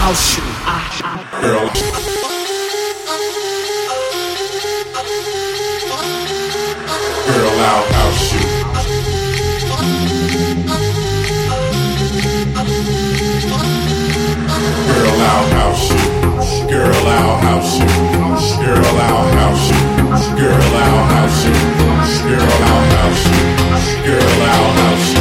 [0.05, 0.55] house you.
[7.33, 8.41] Girl, I'll house you.
[14.87, 15.99] Girl, I'll house you.
[16.69, 17.87] Girl, I'll house you.
[18.67, 19.81] Girl, I'll house you.
[20.37, 21.74] Girl, I'll house you.
[22.25, 24.07] Girl, I'll house you.
[24.07, 25.13] Girl, I'll house you.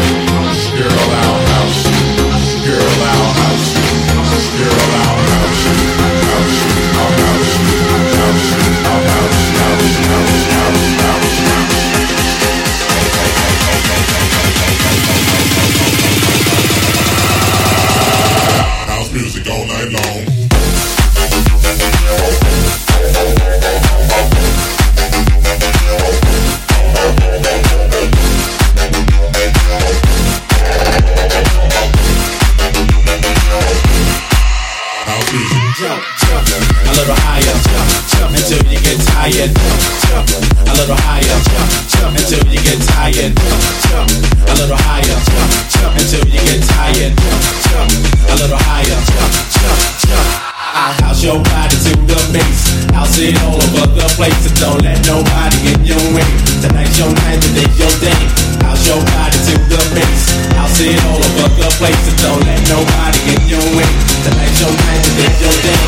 [54.23, 54.47] Place.
[54.47, 56.23] So don't let nobody in your way.
[56.63, 58.15] Tonight's your night, today's your day.
[58.63, 60.31] House your body to the bass.
[60.55, 61.99] I'll sit all over the place.
[62.07, 63.91] So don't let nobody in your way.
[64.23, 65.83] Tonight's your night, today's your day.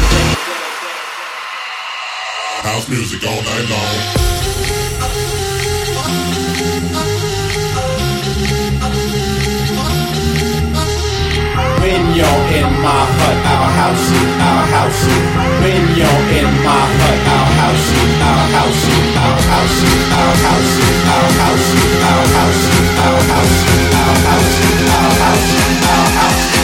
[2.68, 4.26] House music all night long.
[12.16, 15.20] You're in my hut, I'll house you, I'll house you.
[15.60, 20.40] When you're in my hut, I'll house you, I'll house you, I'll house you, I'll
[20.48, 24.32] house you, I'll house you, I'll house you, I'll house you, I'll house you, I'll
[24.32, 26.64] house you, I'll house you, I'll house you.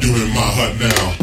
[0.00, 1.16] You in my hut now.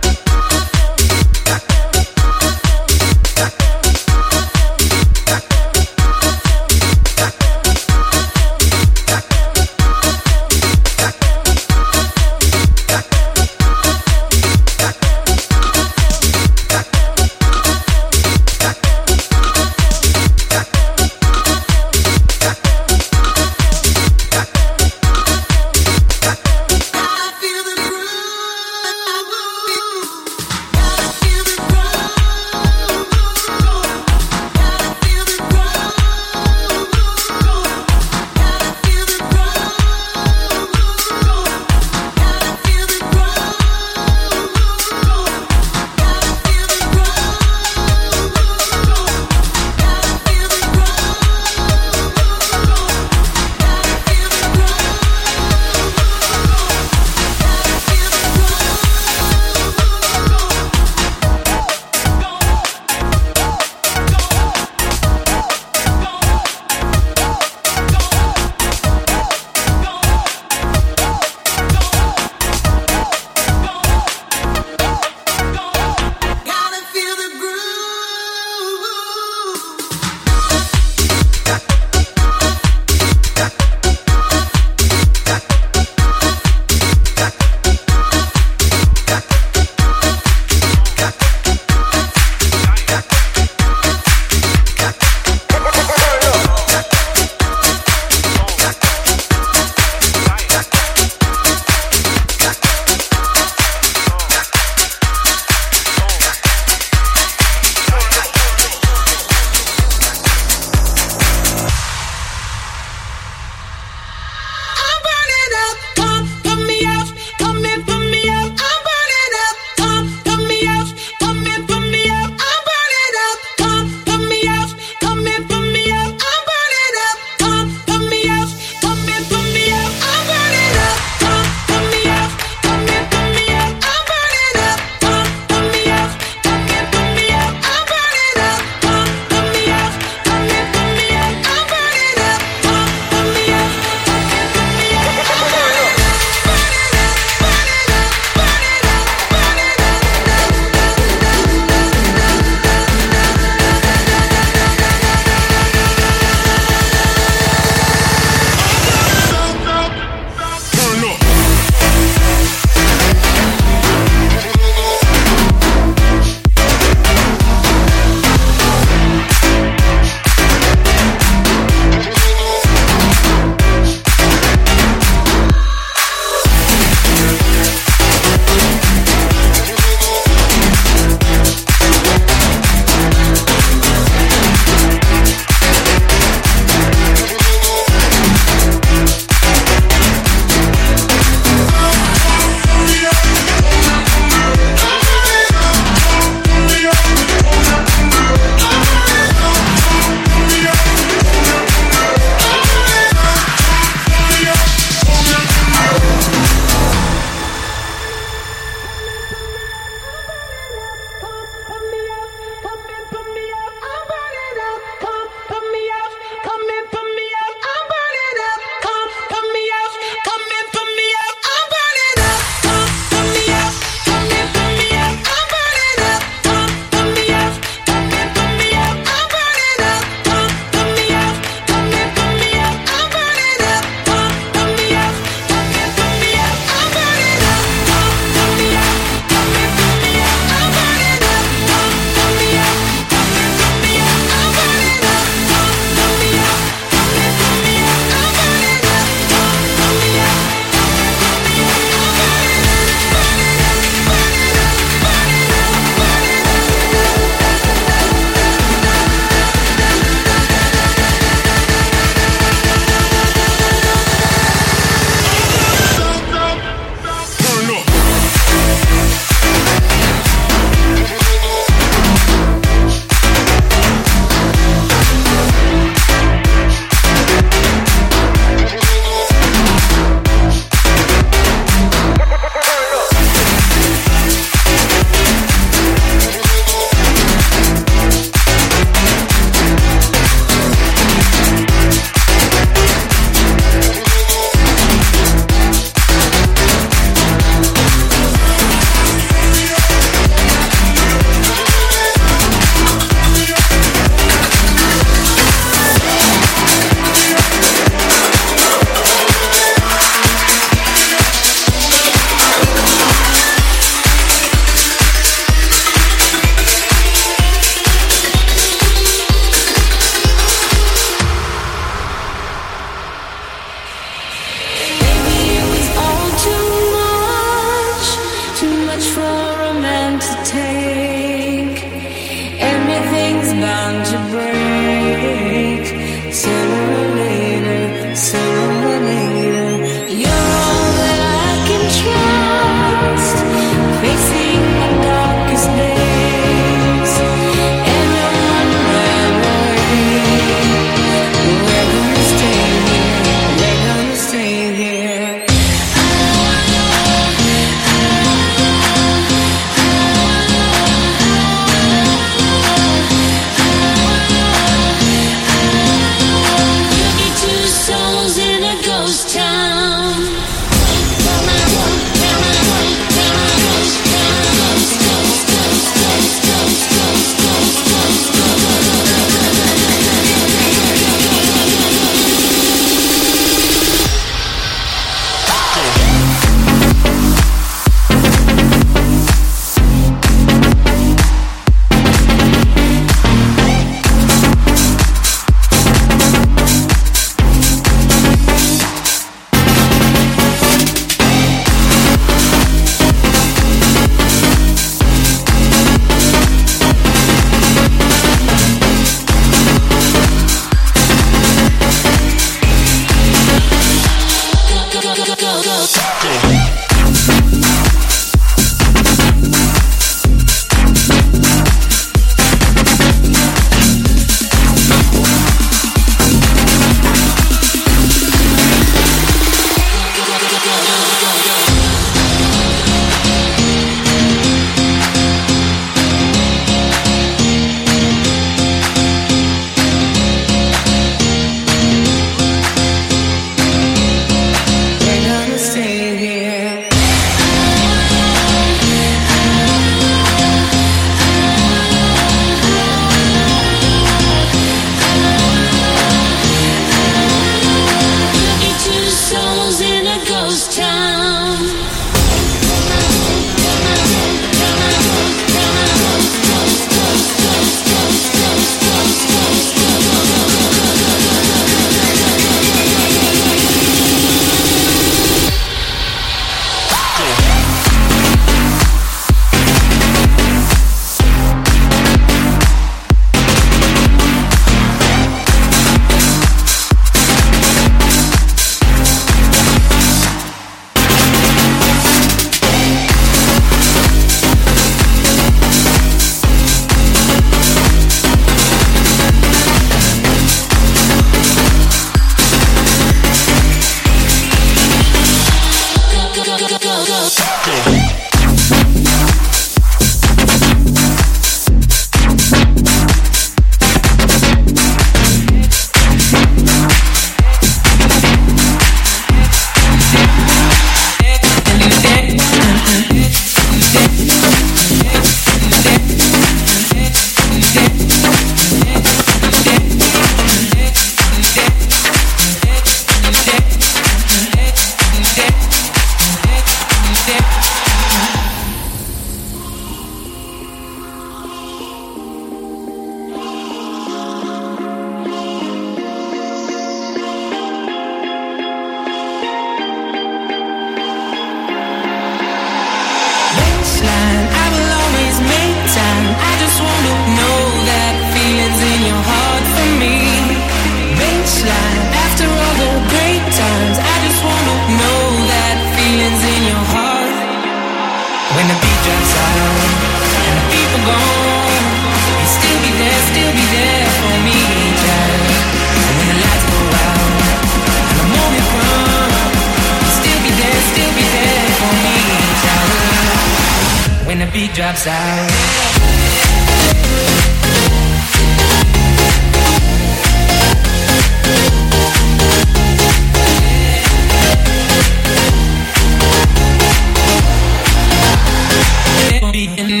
[599.88, 600.00] When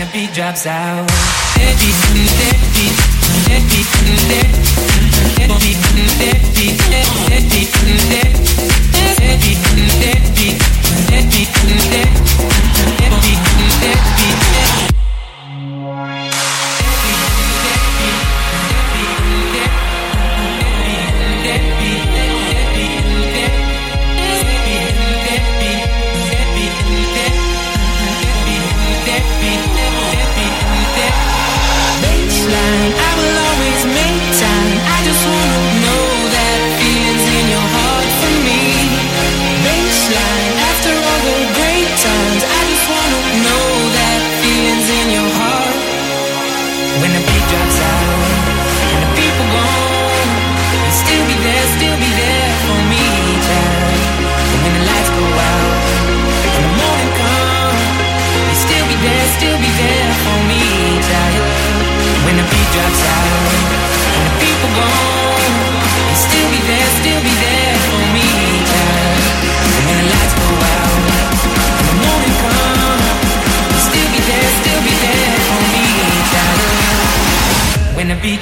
[0.00, 0.99] the beat drops out.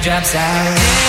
[0.09, 1.08] Drops out.